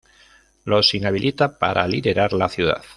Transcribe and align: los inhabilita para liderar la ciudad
los 0.65 0.95
inhabilita 0.95 1.59
para 1.59 1.87
liderar 1.87 2.33
la 2.33 2.49
ciudad 2.49 2.81